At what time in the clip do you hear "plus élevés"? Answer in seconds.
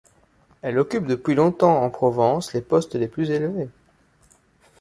3.07-3.69